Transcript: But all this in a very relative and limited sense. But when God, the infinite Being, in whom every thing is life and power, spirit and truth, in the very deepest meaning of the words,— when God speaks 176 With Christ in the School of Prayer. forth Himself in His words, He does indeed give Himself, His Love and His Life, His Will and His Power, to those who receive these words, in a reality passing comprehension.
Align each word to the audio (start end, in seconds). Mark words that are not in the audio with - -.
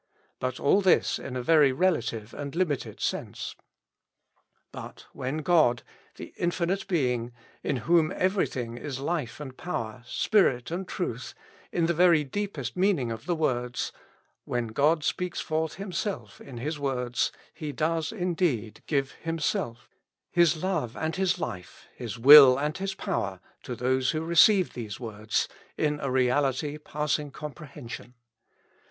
But 0.39 0.59
all 0.59 0.81
this 0.81 1.19
in 1.19 1.35
a 1.35 1.43
very 1.43 1.71
relative 1.71 2.33
and 2.33 2.55
limited 2.55 2.99
sense. 2.99 3.55
But 4.71 5.05
when 5.13 5.43
God, 5.43 5.83
the 6.15 6.33
infinite 6.37 6.87
Being, 6.87 7.33
in 7.61 7.75
whom 7.85 8.11
every 8.15 8.47
thing 8.47 8.77
is 8.79 8.97
life 8.99 9.39
and 9.39 9.55
power, 9.55 10.01
spirit 10.07 10.71
and 10.71 10.87
truth, 10.87 11.35
in 11.71 11.85
the 11.85 11.93
very 11.93 12.23
deepest 12.23 12.75
meaning 12.75 13.11
of 13.11 13.27
the 13.27 13.35
words,— 13.35 13.91
when 14.43 14.69
God 14.69 15.03
speaks 15.03 15.47
176 15.47 16.09
With 16.09 16.19
Christ 16.19 16.39
in 16.49 16.55
the 16.55 16.71
School 16.71 16.87
of 16.89 16.93
Prayer. 16.95 16.95
forth 16.95 17.09
Himself 17.11 17.31
in 17.31 17.35
His 17.37 17.39
words, 17.43 17.49
He 17.53 17.71
does 17.71 18.11
indeed 18.11 18.83
give 18.87 19.11
Himself, 19.21 19.87
His 20.31 20.63
Love 20.63 20.97
and 20.97 21.15
His 21.15 21.37
Life, 21.37 21.87
His 21.95 22.17
Will 22.17 22.57
and 22.57 22.75
His 22.75 22.95
Power, 22.95 23.39
to 23.61 23.75
those 23.75 24.09
who 24.09 24.21
receive 24.21 24.73
these 24.73 24.99
words, 24.99 25.47
in 25.77 25.99
a 25.99 26.09
reality 26.09 26.79
passing 26.79 27.29
comprehension. 27.29 28.15